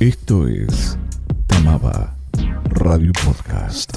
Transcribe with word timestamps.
Esto 0.00 0.46
es 0.46 0.98
Tamaba 1.46 2.14
Radio 2.64 3.12
Podcast. 3.24 3.90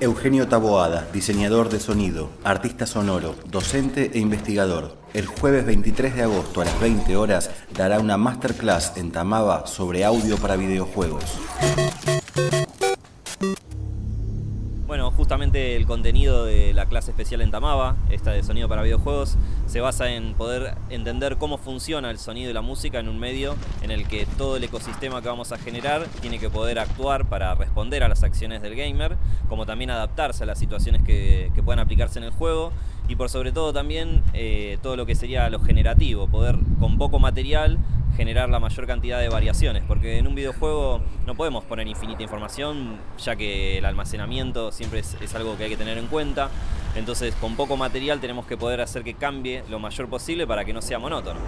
Eugenio 0.00 0.48
Taboada, 0.48 1.08
diseñador 1.14 1.70
de 1.70 1.80
sonido, 1.80 2.28
artista 2.44 2.84
sonoro, 2.84 3.34
docente 3.48 4.10
e 4.12 4.18
investigador. 4.18 4.98
El 5.14 5.24
jueves 5.24 5.64
23 5.64 6.14
de 6.16 6.22
agosto 6.24 6.60
a 6.60 6.66
las 6.66 6.78
20 6.78 7.16
horas 7.16 7.48
dará 7.74 8.00
una 8.00 8.18
masterclass 8.18 8.98
en 8.98 9.12
Tamaba 9.12 9.66
sobre 9.66 10.04
audio 10.04 10.36
para 10.36 10.56
videojuegos. 10.56 11.38
Justamente 15.32 15.76
el 15.76 15.86
contenido 15.86 16.44
de 16.44 16.74
la 16.74 16.84
clase 16.84 17.10
especial 17.10 17.40
en 17.40 17.50
Tamaba, 17.50 17.96
esta 18.10 18.32
de 18.32 18.42
sonido 18.42 18.68
para 18.68 18.82
videojuegos, 18.82 19.38
se 19.64 19.80
basa 19.80 20.10
en 20.10 20.34
poder 20.34 20.74
entender 20.90 21.38
cómo 21.38 21.56
funciona 21.56 22.10
el 22.10 22.18
sonido 22.18 22.50
y 22.50 22.52
la 22.52 22.60
música 22.60 22.98
en 22.98 23.08
un 23.08 23.18
medio 23.18 23.54
en 23.80 23.90
el 23.90 24.06
que 24.06 24.26
todo 24.36 24.58
el 24.58 24.64
ecosistema 24.64 25.22
que 25.22 25.28
vamos 25.28 25.50
a 25.50 25.56
generar 25.56 26.04
tiene 26.20 26.38
que 26.38 26.50
poder 26.50 26.78
actuar 26.78 27.24
para 27.30 27.54
responder 27.54 28.02
a 28.02 28.08
las 28.08 28.22
acciones 28.24 28.60
del 28.60 28.76
gamer, 28.76 29.16
como 29.48 29.64
también 29.64 29.88
adaptarse 29.88 30.42
a 30.42 30.46
las 30.46 30.58
situaciones 30.58 31.02
que, 31.02 31.50
que 31.54 31.62
puedan 31.62 31.78
aplicarse 31.78 32.18
en 32.18 32.26
el 32.26 32.30
juego 32.32 32.70
y 33.08 33.16
por 33.16 33.30
sobre 33.30 33.52
todo 33.52 33.72
también 33.72 34.22
eh, 34.34 34.76
todo 34.82 34.96
lo 34.96 35.06
que 35.06 35.14
sería 35.14 35.48
lo 35.48 35.60
generativo, 35.60 36.28
poder 36.28 36.58
con 36.78 36.98
poco 36.98 37.18
material 37.18 37.78
generar 38.16 38.48
la 38.50 38.58
mayor 38.58 38.86
cantidad 38.86 39.20
de 39.20 39.28
variaciones, 39.28 39.82
porque 39.86 40.18
en 40.18 40.26
un 40.26 40.34
videojuego 40.34 41.00
no 41.26 41.34
podemos 41.34 41.64
poner 41.64 41.86
infinita 41.88 42.22
información, 42.22 42.98
ya 43.18 43.36
que 43.36 43.78
el 43.78 43.84
almacenamiento 43.84 44.72
siempre 44.72 45.00
es, 45.00 45.34
algo 45.34 45.56
que 45.56 45.64
hay 45.64 45.70
que 45.70 45.76
tener 45.76 45.98
en 45.98 46.06
cuenta. 46.06 46.50
Entonces, 46.94 47.34
con 47.36 47.56
poco 47.56 47.76
material 47.76 48.20
tenemos 48.20 48.46
que 48.46 48.56
poder 48.56 48.80
hacer 48.80 49.02
que 49.02 49.14
cambie 49.14 49.64
lo 49.70 49.78
mayor 49.78 50.08
posible 50.08 50.46
para 50.46 50.64
que 50.64 50.72
no 50.72 50.82
sea 50.82 50.98
monótono. 50.98 51.40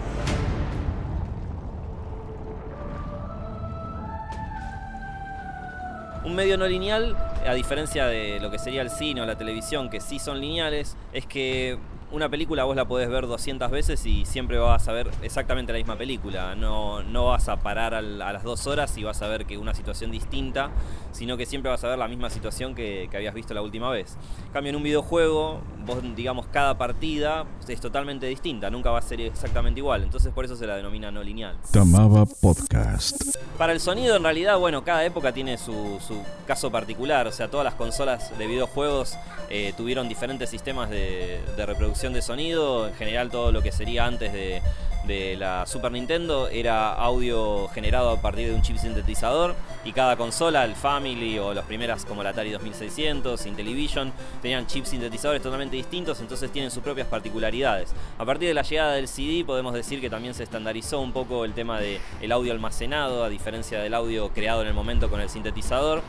Un 6.24 6.34
medio 6.34 6.56
no 6.56 6.66
lineal, 6.66 7.14
a 7.46 7.52
diferencia 7.52 8.06
de 8.06 8.40
lo 8.40 8.50
que 8.50 8.58
sería 8.58 8.80
el 8.80 8.88
cine 8.88 9.20
o 9.20 9.26
la 9.26 9.36
televisión, 9.36 9.90
que 9.90 10.00
sí 10.00 10.18
son 10.18 10.40
lineales, 10.40 10.96
es 11.12 11.26
que 11.26 11.78
una 12.12 12.28
película 12.28 12.64
vos 12.64 12.76
la 12.76 12.86
podés 12.86 13.08
ver 13.08 13.26
200 13.26 13.70
veces 13.70 14.04
y 14.06 14.24
siempre 14.24 14.58
vas 14.58 14.86
a 14.88 14.92
ver 14.92 15.10
exactamente 15.22 15.72
la 15.72 15.78
misma 15.78 15.96
película. 15.96 16.54
No, 16.54 17.02
no 17.02 17.26
vas 17.26 17.48
a 17.48 17.56
parar 17.56 17.94
a 17.94 18.02
las 18.02 18.42
dos 18.42 18.66
horas 18.66 18.96
y 18.96 19.04
vas 19.04 19.22
a 19.22 19.28
ver 19.28 19.46
que 19.46 19.58
una 19.58 19.74
situación 19.74 20.10
distinta, 20.10 20.70
sino 21.12 21.36
que 21.36 21.46
siempre 21.46 21.70
vas 21.70 21.82
a 21.84 21.88
ver 21.88 21.98
la 21.98 22.08
misma 22.08 22.30
situación 22.30 22.74
que, 22.74 23.08
que 23.10 23.16
habías 23.16 23.34
visto 23.34 23.54
la 23.54 23.62
última 23.62 23.90
vez. 23.90 24.16
En 24.46 24.52
cambio, 24.52 24.70
en 24.70 24.76
un 24.76 24.82
videojuego, 24.82 25.60
vos, 25.84 25.98
digamos, 26.14 26.46
cada 26.46 26.76
partida 26.78 27.46
es 27.66 27.80
totalmente 27.80 28.26
distinta, 28.26 28.70
nunca 28.70 28.90
va 28.90 28.98
a 28.98 29.02
ser 29.02 29.20
exactamente 29.20 29.80
igual. 29.80 30.02
Entonces, 30.02 30.32
por 30.32 30.44
eso 30.44 30.56
se 30.56 30.66
la 30.66 30.76
denomina 30.76 31.10
no 31.10 31.22
lineal. 31.22 31.56
Tamaba 31.72 32.26
Podcast. 32.26 33.36
Para 33.58 33.72
el 33.72 33.80
sonido, 33.80 34.16
en 34.16 34.22
realidad, 34.22 34.58
bueno, 34.58 34.84
cada 34.84 35.04
época 35.04 35.32
tiene 35.32 35.58
su, 35.58 35.98
su 36.06 36.22
caso 36.46 36.70
particular. 36.70 37.26
O 37.26 37.32
sea, 37.32 37.50
todas 37.50 37.64
las 37.64 37.74
consolas 37.74 38.36
de 38.36 38.46
videojuegos 38.46 39.16
eh, 39.50 39.72
tuvieron 39.76 40.08
diferentes 40.08 40.50
sistemas 40.50 40.90
de, 40.90 41.40
de 41.56 41.66
reproducción 41.66 41.93
de 41.94 42.22
sonido, 42.22 42.88
en 42.88 42.94
general 42.94 43.30
todo 43.30 43.52
lo 43.52 43.62
que 43.62 43.70
sería 43.70 44.04
antes 44.04 44.32
de, 44.32 44.60
de, 45.06 45.36
la 45.36 45.64
Super 45.64 45.92
Nintendo 45.92 46.48
era 46.48 46.92
audio 46.92 47.68
generado 47.68 48.10
a 48.10 48.20
partir 48.20 48.48
de 48.48 48.54
un 48.54 48.62
chip 48.62 48.76
sintetizador 48.76 49.54
y 49.84 49.92
cada 49.92 50.16
consola, 50.16 50.64
el 50.64 50.74
Family 50.74 51.38
o 51.38 51.54
las 51.54 51.64
primeras 51.64 52.04
como 52.04 52.22
la 52.22 52.30
Atari 52.30 52.50
2600, 52.50 53.46
Intellivision, 53.46 54.12
tenían 54.42 54.66
chips 54.66 54.88
sintetizadores 54.88 55.40
totalmente 55.40 55.76
distintos, 55.76 56.20
entonces 56.20 56.50
tienen 56.50 56.70
sus 56.70 56.82
propias 56.82 57.06
particularidades. 57.06 57.94
A 58.18 58.24
partir 58.24 58.48
de 58.48 58.54
la 58.54 58.62
llegada 58.62 58.94
del 58.94 59.06
CD 59.06 59.44
podemos 59.44 59.72
decir 59.72 60.00
que 60.00 60.10
también 60.10 60.34
se 60.34 60.42
estandarizó 60.42 61.00
un 61.00 61.12
poco 61.12 61.44
el 61.44 61.54
tema 61.54 61.80
del 61.80 62.00
el 62.20 62.32
audio 62.32 62.52
almacenado, 62.52 63.24
a 63.24 63.28
diferencia 63.28 63.80
del 63.80 63.94
audio 63.94 64.30
creado 64.30 64.62
en 64.62 64.68
el 64.68 64.74
momento 64.74 65.08
con 65.08 65.20
el 65.20 65.30
sintetizador 65.30 66.02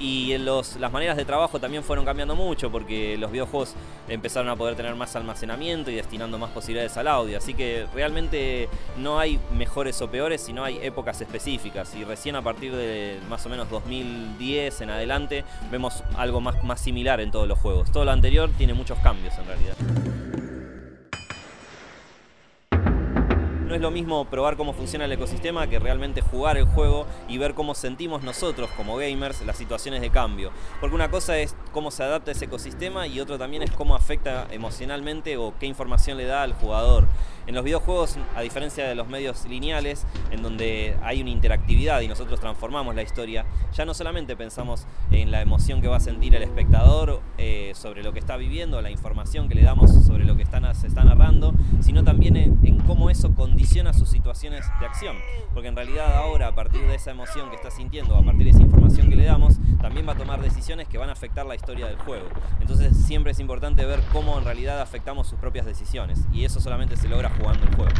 y 0.00 0.36
los, 0.38 0.76
las 0.76 0.90
maneras 0.90 1.16
de 1.16 1.26
trabajo 1.26 1.60
también 1.60 1.84
fueron 1.84 2.06
cambiando 2.06 2.34
mucho 2.34 2.72
porque 2.72 3.18
los 3.18 3.30
videojuegos 3.30 3.74
empezaron 4.08 4.48
a 4.48 4.56
poder 4.56 4.74
tener 4.74 4.94
más 4.96 5.14
almacenamiento 5.14 5.90
y 5.90 5.94
destinando 5.94 6.38
más 6.38 6.50
posibilidades 6.50 6.96
al 6.96 7.06
audio. 7.06 7.36
Así 7.36 7.52
que 7.52 7.86
realmente 7.94 8.68
no 8.96 9.18
hay 9.18 9.38
mejores 9.52 10.00
o 10.00 10.10
peores, 10.10 10.40
sino 10.40 10.64
hay 10.64 10.78
épocas 10.82 11.20
específicas. 11.20 11.94
Y 11.94 12.04
recién 12.04 12.34
a 12.34 12.42
partir 12.42 12.74
de 12.74 13.18
más 13.28 13.44
o 13.44 13.50
menos 13.50 13.68
2010 13.70 14.80
en 14.80 14.90
adelante 14.90 15.44
vemos 15.70 16.02
algo 16.16 16.40
más, 16.40 16.64
más 16.64 16.80
similar 16.80 17.20
en 17.20 17.30
todos 17.30 17.46
los 17.46 17.58
juegos. 17.58 17.92
Todo 17.92 18.06
lo 18.06 18.10
anterior 18.10 18.50
tiene 18.56 18.72
muchos 18.72 18.98
cambios 19.00 19.34
en 19.38 19.46
realidad. 19.46 20.29
No 23.70 23.76
es 23.76 23.82
lo 23.82 23.92
mismo 23.92 24.24
probar 24.24 24.56
cómo 24.56 24.72
funciona 24.72 25.04
el 25.04 25.12
ecosistema 25.12 25.68
que 25.68 25.78
realmente 25.78 26.22
jugar 26.22 26.56
el 26.56 26.64
juego 26.64 27.06
y 27.28 27.38
ver 27.38 27.54
cómo 27.54 27.76
sentimos 27.76 28.24
nosotros 28.24 28.68
como 28.76 28.96
gamers 28.96 29.46
las 29.46 29.58
situaciones 29.58 30.00
de 30.00 30.10
cambio. 30.10 30.50
Porque 30.80 30.96
una 30.96 31.08
cosa 31.08 31.38
es 31.38 31.54
cómo 31.70 31.92
se 31.92 32.02
adapta 32.02 32.32
ese 32.32 32.46
ecosistema 32.46 33.06
y 33.06 33.20
otro 33.20 33.38
también 33.38 33.62
es 33.62 33.70
cómo 33.70 33.94
afecta 33.94 34.48
emocionalmente 34.50 35.36
o 35.36 35.54
qué 35.60 35.66
información 35.66 36.18
le 36.18 36.24
da 36.24 36.42
al 36.42 36.54
jugador. 36.54 37.06
En 37.46 37.54
los 37.54 37.64
videojuegos, 37.64 38.16
a 38.36 38.42
diferencia 38.42 38.86
de 38.86 38.94
los 38.94 39.08
medios 39.08 39.44
lineales, 39.46 40.04
en 40.30 40.42
donde 40.42 40.96
hay 41.02 41.20
una 41.20 41.30
interactividad 41.30 42.00
y 42.00 42.08
nosotros 42.08 42.38
transformamos 42.40 42.94
la 42.94 43.02
historia, 43.02 43.46
ya 43.72 43.84
no 43.84 43.94
solamente 43.94 44.36
pensamos 44.36 44.86
en 45.10 45.30
la 45.30 45.40
emoción 45.42 45.80
que 45.80 45.88
va 45.88 45.96
a 45.96 46.00
sentir 46.00 46.34
el 46.34 46.42
espectador 46.42 47.20
eh, 47.38 47.72
sobre 47.74 48.02
lo 48.02 48.12
que 48.12 48.18
está 48.18 48.36
viviendo, 48.36 48.82
la 48.82 48.90
información 48.90 49.48
que 49.48 49.54
le 49.54 49.62
damos 49.62 49.90
sobre 50.04 50.24
lo 50.24 50.36
que 50.36 50.42
están, 50.42 50.74
se 50.74 50.88
está 50.88 51.02
narrando, 51.02 51.54
sino 51.80 52.04
también 52.04 52.36
en, 52.36 52.58
en 52.62 52.78
cómo 52.80 53.10
eso 53.10 53.34
condiciona 53.34 53.59
sus 53.92 54.08
situaciones 54.08 54.64
de 54.78 54.86
acción. 54.86 55.16
Porque 55.52 55.68
en 55.68 55.76
realidad 55.76 56.16
ahora, 56.16 56.48
a 56.48 56.54
partir 56.54 56.80
de 56.82 56.94
esa 56.94 57.10
emoción 57.10 57.50
que 57.50 57.56
está 57.56 57.70
sintiendo, 57.70 58.16
a 58.16 58.22
partir 58.22 58.44
de 58.44 58.50
esa 58.50 58.62
información 58.62 59.08
que 59.08 59.16
le 59.16 59.24
damos, 59.24 59.56
también 59.80 60.06
va 60.08 60.12
a 60.12 60.16
tomar 60.16 60.40
decisiones 60.40 60.88
que 60.88 60.98
van 60.98 61.08
a 61.08 61.12
afectar 61.12 61.46
la 61.46 61.54
historia 61.54 61.86
del 61.86 61.96
juego. 61.98 62.26
Entonces 62.60 62.96
siempre 62.96 63.32
es 63.32 63.40
importante 63.40 63.84
ver 63.84 64.00
cómo 64.12 64.38
en 64.38 64.44
realidad 64.44 64.80
afectamos 64.80 65.28
sus 65.28 65.38
propias 65.38 65.66
decisiones. 65.66 66.20
Y 66.32 66.44
eso 66.44 66.60
solamente 66.60 66.96
se 66.96 67.08
logra 67.08 67.30
jugando 67.30 67.66
el 67.66 67.74
juego. 67.74 67.92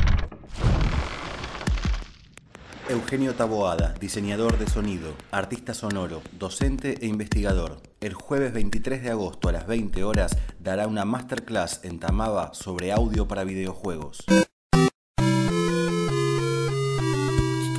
Eugenio 2.88 3.34
Taboada, 3.34 3.94
diseñador 4.00 4.59
de 4.59 4.66
sonido, 4.66 5.15
artista 5.31 5.75
sonoro, 5.75 6.22
docente 6.32 6.97
e 7.00 7.06
investigador. 7.06 7.81
El 8.00 8.15
jueves 8.15 8.53
23 8.53 9.03
de 9.03 9.10
agosto 9.10 9.48
a 9.48 9.53
las 9.53 9.66
20 9.66 10.03
horas 10.03 10.37
dará 10.59 10.88
una 10.88 11.04
masterclass 11.04 11.81
en 11.84 12.00
Tamaba 12.00 12.53
sobre 12.53 12.91
audio 12.91 13.28
para 13.28 13.44
videojuegos. 13.44 14.25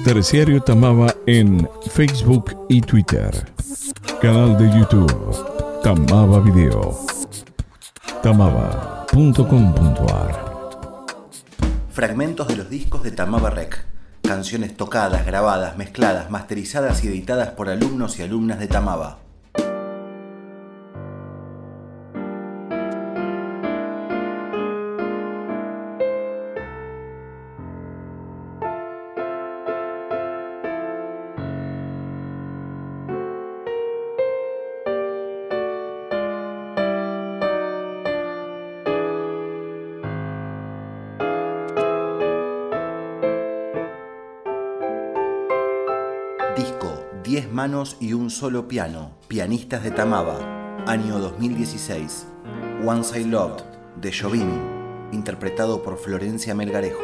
Terciario 0.03 0.61
Tamaba 0.63 1.13
en 1.27 1.69
Facebook 1.89 2.65
y 2.69 2.81
Twitter. 2.81 3.31
Canal 4.19 4.57
de 4.57 4.67
YouTube 4.79 5.81
Tamaba 5.83 6.39
Video. 6.39 6.97
Tamaba.com.ar 8.23 9.11
Fragmentos 11.91 12.47
de 12.47 12.55
los 12.55 12.67
discos 12.69 13.03
de 13.03 13.11
Tamaba 13.11 13.51
Rec. 13.51 13.85
Canciones 14.23 14.75
tocadas, 14.75 15.23
grabadas, 15.25 15.77
mezcladas, 15.77 16.31
masterizadas 16.31 17.03
y 17.03 17.07
editadas 17.07 17.49
por 17.49 17.69
alumnos 17.69 18.17
y 18.17 18.23
alumnas 18.23 18.57
de 18.59 18.67
Tamaba. 18.67 19.19
Disco 46.57 47.05
10 47.23 47.53
manos 47.53 47.95
y 48.01 48.11
un 48.11 48.29
solo 48.29 48.67
piano, 48.67 49.11
Pianistas 49.29 49.83
de 49.83 49.91
Tamaba, 49.91 50.83
año 50.85 51.17
2016. 51.17 52.27
Once 52.85 53.17
I 53.17 53.23
Loved, 53.23 53.63
de 53.95 54.11
Jovini, 54.11 54.59
interpretado 55.13 55.81
por 55.81 55.97
Florencia 55.97 56.53
Melgarejo. 56.53 57.03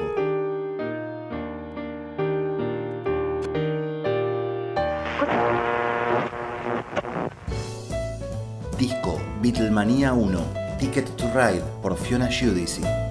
Disco 8.77 9.17
Beatlemania 9.41 10.11
1, 10.11 10.39
Ticket 10.77 11.09
to 11.15 11.25
Ride 11.33 11.63
por 11.81 11.95
Fiona 11.95 12.27
Giudice. 12.27 13.06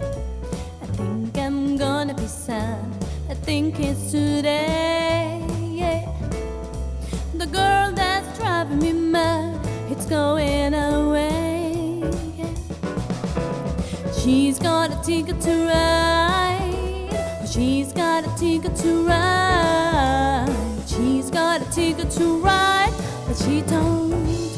She's 14.26 14.58
got 14.58 14.90
a 14.90 15.00
ticket 15.02 15.40
to 15.42 15.68
ride. 15.68 17.46
She's 17.48 17.92
got 17.92 18.26
a 18.26 18.36
ticket 18.36 18.74
to 18.82 19.06
ride. 19.06 20.50
She's 20.84 21.30
got 21.30 21.62
a 21.62 21.64
ticket 21.70 22.10
to 22.18 22.42
ride, 22.42 22.92
but 23.24 23.36
she 23.36 23.62
don't 23.62 24.10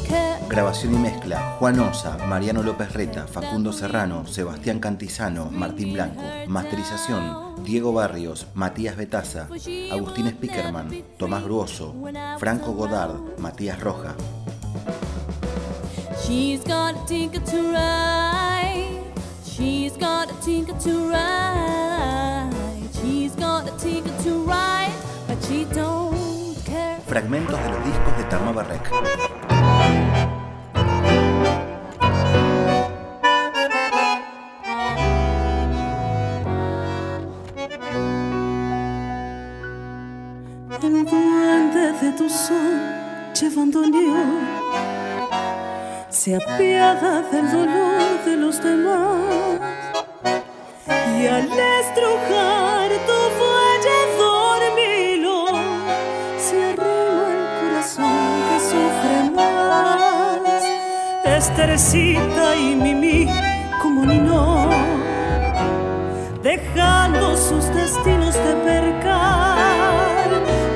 care. 0.07 0.39
Grabación 0.49 0.95
y 0.95 0.97
mezcla, 0.97 1.55
Juan 1.59 1.79
Osa, 1.81 2.17
Mariano 2.25 2.63
López 2.63 2.91
Reta, 2.93 3.27
Facundo 3.27 3.71
Serrano, 3.71 4.25
Sebastián 4.25 4.79
Cantizano, 4.79 5.51
Martín 5.51 5.93
Blanco. 5.93 6.23
Masterización, 6.47 7.63
Diego 7.63 7.93
Barrios, 7.93 8.47
Matías 8.55 8.97
Betaza, 8.97 9.49
Agustín 9.91 10.29
Spickerman, 10.31 11.03
Tomás 11.19 11.43
Gruoso, 11.43 11.93
Franco 12.39 12.73
Godard, 12.73 13.37
Matías 13.37 13.79
Roja. 13.79 14.15
She's 16.25 16.63
got 16.63 16.95
a 16.95 17.05
ticket 17.05 17.45
to 17.45 17.71
ride. 17.71 18.28
Fragmentos 27.09 27.59
de 27.63 27.69
los 27.69 27.85
discos 27.85 28.17
de 28.17 28.23
Tamaba 28.25 28.63
Rec. 28.63 28.91
De 42.01 42.11
tu 42.13 42.29
son 42.29 43.33
llevandoneó 43.33 44.15
se 46.09 46.37
apiada 46.37 47.23
del 47.23 47.51
dolor 47.51 48.23
de 48.25 48.35
los 48.37 48.63
demás 48.63 49.59
y 51.17 51.27
al 51.27 51.49
estrujar 51.81 52.48
Esterecita 61.69 62.55
y 62.55 62.75
Mimi 62.75 63.27
como 63.79 64.03
Nino 64.03 64.69
dejando 66.41 67.37
sus 67.37 67.63
destinos 67.75 68.33
de 68.33 68.53
percal, 68.65 70.29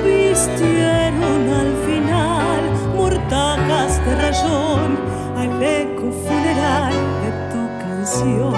vistieron 0.05 1.49
al 1.49 1.73
final 1.87 2.61
mortajas 2.95 4.05
de 4.05 4.15
rayón 4.15 4.99
al 5.35 5.63
eco 5.63 6.11
funeral 6.27 6.93
de 7.23 7.31
tu 7.51 7.61
canción. 7.79 8.53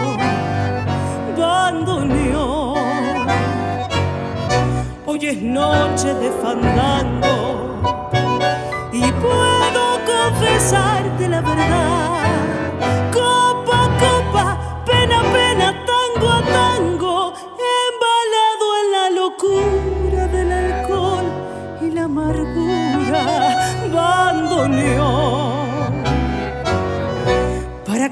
Bandoneón, 1.37 3.27
hoy 5.05 5.25
es 5.25 5.41
noche 5.41 6.13
de 6.15 6.31
fandango 6.43 7.81
y 8.91 8.99
puedo 9.21 9.99
confesarte 10.05 11.04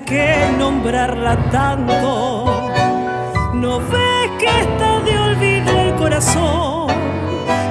¿Para 0.04 0.16
qué 0.18 0.36
nombrarla 0.58 1.50
tanto? 1.50 2.46
No 3.54 3.80
ves 3.80 4.32
que 4.38 4.62
está 4.62 5.00
de 5.00 5.18
olvido 5.18 5.80
el 5.80 5.96
corazón 5.96 6.88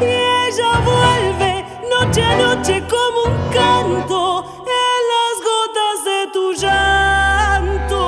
y 0.00 0.04
ella 0.06 0.80
vuelve 0.84 1.64
noche 1.90 2.22
a 2.22 2.36
noche 2.36 2.82
como 2.88 3.34
un 3.34 3.36
canto 3.52 4.44
en 4.64 5.02
las 5.12 5.36
gotas 5.44 6.04
de 6.06 6.18
tu 6.32 6.52
llanto, 6.54 8.00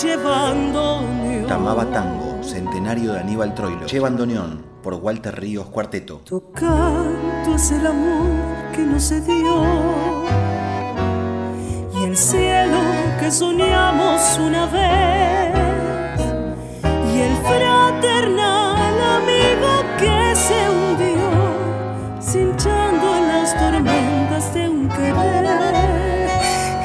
llevando 0.00 1.02
Tamaba 1.48 1.86
Tango, 1.86 2.42
centenario 2.42 3.14
de 3.14 3.20
Aníbal 3.20 3.54
Troilo. 3.54 3.86
Che 3.86 3.98
Bandoneón, 3.98 4.64
por 4.82 4.94
Walter 4.94 5.34
Ríos 5.34 5.66
Cuarteto. 5.66 6.20
Tu 6.24 6.52
canto 6.52 7.54
es 7.54 7.70
el 7.72 7.86
amor 7.86 8.70
que 8.72 8.82
no 8.82 9.00
se 9.00 9.20
dio 9.22 9.64
y 11.94 12.04
el 12.04 12.16
cielo 12.16 12.57
que 13.28 13.34
soñamos 13.34 14.38
una 14.38 14.64
vez. 14.66 15.52
Y 17.12 17.20
el 17.28 17.36
fraternal 17.48 18.96
amigo 19.18 19.70
que 19.98 20.34
se 20.34 20.58
hundió 20.70 21.28
cinchando 22.20 23.20
las 23.30 23.54
tormentas 23.54 24.54
de 24.54 24.68
un 24.70 24.88
querer. 24.88 26.30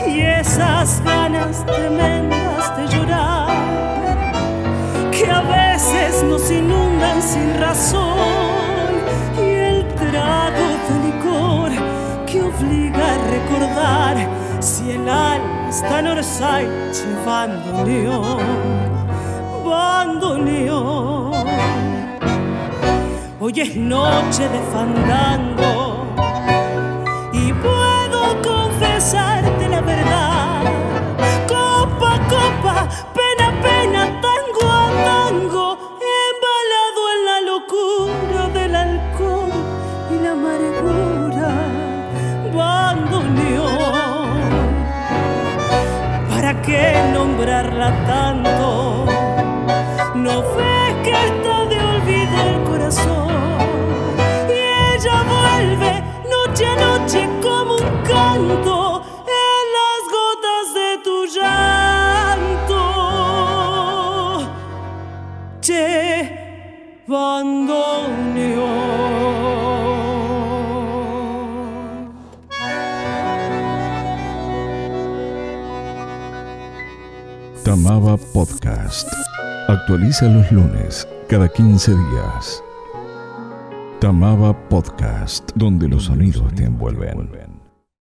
Y 0.05 0.19
esas 0.19 1.01
ganas 1.05 1.65
tremendas 1.65 2.75
de 2.75 2.87
llorar 2.93 3.47
que 5.11 5.31
a 5.31 5.41
veces 5.43 6.23
nos 6.23 6.51
inundan 6.51 7.21
sin 7.21 7.57
razón. 7.57 8.91
Y 9.37 9.49
el 9.69 9.87
trago 9.95 10.67
de 10.87 10.95
licor 11.07 11.71
que 12.25 12.41
obliga 12.41 13.13
a 13.13 13.17
recordar 13.31 14.17
si 14.59 14.91
el 14.91 15.07
alma 15.07 15.62
Orsay 15.81 16.67
llevando 16.91 17.83
león, 17.83 18.37
bandoneón. 19.65 21.33
Hoy 23.39 23.59
es 23.59 23.75
noche 23.75 24.47
de 24.49 24.59
fandango 24.71 25.92
Tamaba 77.63 78.17
Podcast. 78.17 79.07
Actualiza 79.69 80.25
los 80.27 80.51
lunes, 80.51 81.07
cada 81.29 81.47
15 81.47 81.91
días. 81.91 82.61
Tamaba 84.01 84.53
Podcast, 84.67 85.49
donde 85.55 85.87
los 85.87 86.03
sonidos 86.03 86.53
te 86.55 86.65
envuelven. 86.65 87.52